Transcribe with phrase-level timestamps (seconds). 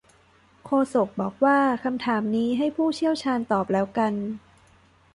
[0.65, 4.13] โฆษกบอกว่าคำถามนี้ให้ผู้เชี่ยวชาญตอบแล้วกัน